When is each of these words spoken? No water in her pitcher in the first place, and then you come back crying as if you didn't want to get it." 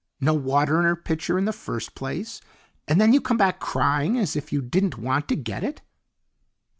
No 0.19 0.33
water 0.33 0.79
in 0.79 0.83
her 0.85 0.95
pitcher 0.95 1.37
in 1.37 1.45
the 1.45 1.53
first 1.53 1.93
place, 1.93 2.41
and 2.87 2.99
then 2.99 3.13
you 3.13 3.21
come 3.21 3.37
back 3.37 3.59
crying 3.59 4.17
as 4.17 4.35
if 4.35 4.51
you 4.51 4.59
didn't 4.59 4.97
want 4.97 5.27
to 5.27 5.35
get 5.35 5.63
it." 5.63 5.83